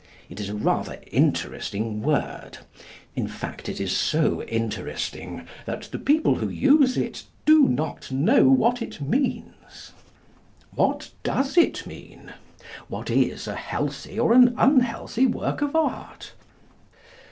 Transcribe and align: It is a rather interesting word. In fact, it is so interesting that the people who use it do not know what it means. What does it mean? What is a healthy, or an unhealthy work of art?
It 0.31 0.39
is 0.39 0.49
a 0.49 0.55
rather 0.55 0.99
interesting 1.11 2.01
word. 2.01 2.57
In 3.15 3.27
fact, 3.27 3.69
it 3.69 3.79
is 3.79 3.95
so 3.95 4.41
interesting 4.41 5.47
that 5.67 5.83
the 5.91 5.99
people 5.99 6.33
who 6.37 6.49
use 6.49 6.97
it 6.97 7.25
do 7.45 7.67
not 7.67 8.11
know 8.11 8.45
what 8.49 8.81
it 8.81 8.99
means. 8.99 9.91
What 10.73 11.11
does 11.21 11.55
it 11.55 11.85
mean? 11.85 12.33
What 12.87 13.11
is 13.11 13.47
a 13.47 13.53
healthy, 13.55 14.19
or 14.19 14.33
an 14.33 14.55
unhealthy 14.57 15.27
work 15.27 15.61
of 15.61 15.75
art? 15.75 16.33